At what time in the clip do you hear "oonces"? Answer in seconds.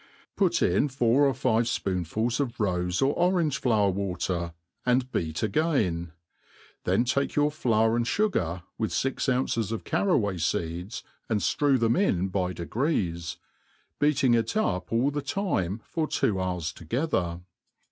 9.43-9.77